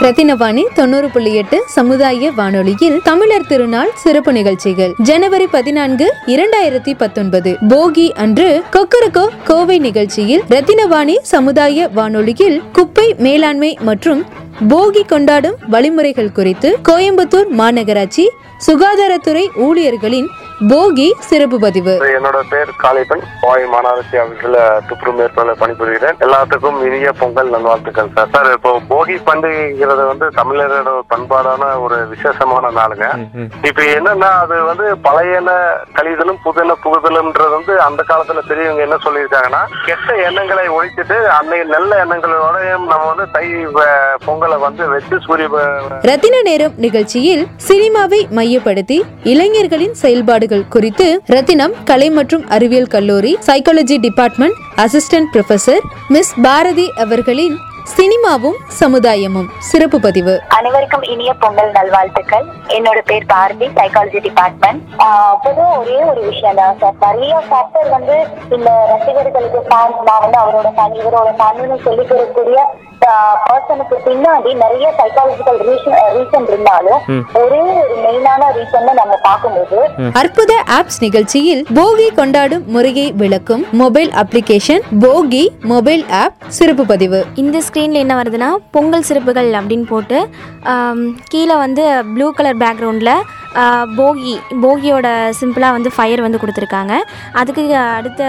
[0.00, 4.94] ரத்தினவாணி தொண்ணூறு புள்ளி எட்டு சமுதாய வானொலியில் தமிழர் திருநாள் சிறப்பு நிகழ்ச்சிகள்.
[5.02, 7.56] ஜனவரி பதினான்கு இரண்டாயிரத்தி பத்தொன்பது.
[7.68, 14.24] போகி அன்று கொக்கரகோ கோவை நிகழ்ச்சியில் ரத்தினவாணி சமுதாய வானொலியில் குப்பை மேலாண்மை மற்றும்
[14.60, 18.24] போகி கொண்டாடும் வழிமுறைகள் குறித்து கோயம்புத்தூர் மாநகராட்சி
[18.66, 20.28] சுகாதாரத்துறை ஊழியர்களின்
[20.68, 21.94] போகி சிறப்பு பதிவு.
[22.16, 24.56] என்னோட பேர் காளிப்பன் கோவை மாநகராட்சி ஆஃபீஸில்
[24.88, 26.16] துப்புரவு மேற்கொள்ள பணிபுரிகிறேன்.
[26.20, 28.28] எல்லாத்துக்கும் இனிய பொங்கல் நல்வாழ்த்துக்கள் சார்.
[28.30, 33.06] சார் இப்போ போகி பண்டிகைங்கிறது வந்து தமிழரோட பண்பாடான ஒரு விசேஷமான நாளுங்க.
[33.62, 35.50] இப்போ என்னன்னா அது வந்து பழையன
[35.94, 42.86] கழிதலும் புதுன புகுதலும்ன்றது வந்து அந்த காலத்துல பெரியவங்க என்ன சொல்லியிருக்காங்கன்னா கெட்ட எண்ணங்களை ஒழிச்சிட்டு அன்னைக்கு நல்ல எண்ணங்களோடயும்
[42.86, 45.48] நம்ம வந்து தை வ- பொங்கலை வந்து வச்சு சூரிய
[46.08, 48.98] ரத்தின நேரம் நிகழ்ச்சியில் சினிமாவை மையப்படுத்தி
[49.32, 54.56] இளைஞர்களின் செயல்பாடுகள் குறித்து ரத்தினம் கலை மற்றும் அறிவியல் கல்லூரி psychology department
[54.86, 55.84] assistant professor
[56.16, 57.58] miss Bharathi அவர்களின்
[57.94, 59.46] சினிமாவும் சமுதாயமும்.
[59.68, 60.34] சிறப்பு பதிவு.
[60.56, 62.44] அனைவருக்கும் இனிய பொங்கல் நல்வாழ்த்துக்கள்.
[62.76, 64.82] என்னோட பேர் பாரதி சைக்காலஜி டிபார்ட்மெண்ட்
[65.44, 66.96] பொதுவாக ஒரே ஒரு விஷயம் தான் சார்.
[67.06, 68.16] நிறைய ஃபேக்டர் வந்து
[68.56, 72.60] இந்த ரசிகர்களுக்கு ஃபேன்ஸ் நான் வந்து அவரோட ஃபேன் இவரோட ஃபேன்னு சொல்லி தரக்கூடிய
[73.72, 75.60] பர்சனுக்கு பின்னாடி நிறைய சைக்காலஜிக்கல்
[76.16, 77.00] ரீசன் இருந்தாலும்
[77.42, 79.78] ஒரே ஒரு மெயினான ரீசன் நம்ம பார்க்கும்போது
[80.20, 87.20] அற்புத ஆப்ஸ் நிகழ்ச்சியில் போகி கொண்டாடும் முறையை விளக்கும் மொபைல் அப்ளிகேஷன் போகி மொபைல் ஆப் சிறப்பு பதிவு.
[87.42, 90.18] இந்த ஸ்க்ரீனில் என்ன வருதுன்னா பொங்கல் சிறப்புகள் அப்படின்னு போட்டு
[91.32, 91.84] கீழே வந்து
[92.16, 93.14] ப்ளூ கலர் பேக்ரவுண்டில்
[93.98, 95.06] போகி போகியோட
[95.38, 96.94] சிம்பிளாக வந்து ஃபயர் வந்து கொடுத்துருக்காங்க.
[97.40, 97.62] அதுக்கு
[97.98, 98.22] அடுத்த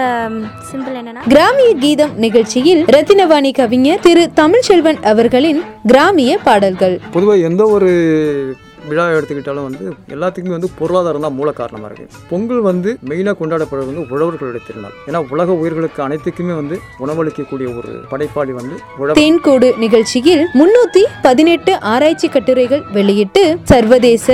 [0.70, 5.00] சிம்பிள் என்னென்னா கிராமிய கீதம் நிகழ்ச்சியில் ரத்தினவாணி கவிஞர் திரு தமிழ்ச்செல்வன்
[5.34, 6.94] அவர்களின் கிராமிய பாடல்கள்.
[7.14, 7.88] பொதுவாக எந்த ஒரு
[8.88, 14.04] விழா எடுத்துக்கிட்டாலும் வந்து எல்லாத்துக்குமே வந்து பொருளாதாரம் தான் மூல காரணமாக இருக்குது பொங்கல் வந்து மெயினாக கொண்டாடப்படுறது வந்து
[14.14, 14.94] உழவர்களுடைய திருநாள்.
[15.08, 18.76] ஏன்னா உலக உயிர்களுக்கு அனைத்துக்குமே வந்து உணவளிக்கக்கூடிய ஒரு படைப்பாளி வந்து
[19.20, 24.28] தேன்கூடு நிகழ்ச்சியில் முன்னூத்தி பதினெட்டு ஆராய்ச்சி கட்டுரைகள் வெளியிட்டு சர்வதேச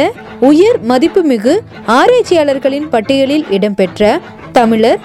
[0.51, 1.57] உயர் மதிப்புமிகு
[1.99, 4.13] ஆராய்ச்சியாளர்களின் பட்டியலில் இடம்பெற்ற
[4.53, 5.01] தமிழர்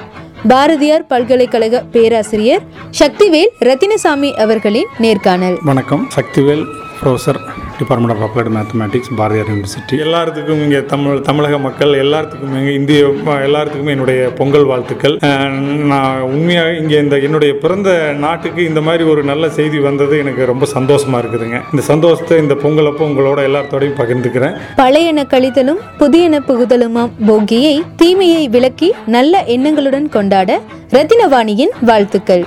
[0.48, 2.64] பாரதியார் பல்கலைக்கழக பேராசிரியர்
[3.00, 5.58] சக்திவேல் ரத்தினசாமி அவர்களின் நேர்காணல்.
[5.64, 6.10] வணக்கம்.
[6.16, 6.66] Sakthivel
[7.02, 7.40] professor
[7.80, 13.00] department of applied mathematics Bharathiar University எல்லாத்துக்கும் இங்கே தமிழ் தமிழக மக்கள் எல்லாத்துக்கும் இங்கே இந்திய
[13.48, 15.16] எல்லாத்துக்குமே என்னுடைய பொங்கல் வாழ்த்துக்கள்.
[15.92, 17.90] நான் உண்மையாக இங்கே இந்த என்னுடைய பிறந்த
[18.26, 21.60] நாட்டுக்கு இந்த மாதிரி ஒரு நல்ல செய்தி வந்தது எனக்கு ரொம்ப சந்தோஷமாக இருக்குதுங்க.
[21.74, 24.56] இந்த சந்தோஷத்தை இந்த பொங்கல் அப்போ உங்களோட எல்லாத்தோடையும் பகிர்ந்துக்கிறேன்.
[24.82, 30.60] பழையன கழித்தலும் புதியன புகுதலுமாம் போகியை தீமையை விலக்கி நல்ல எண்ணங்களுடன் கொண்டாட
[30.98, 32.46] ரத்தினவாணியின் வாழ்த்துக்கள்.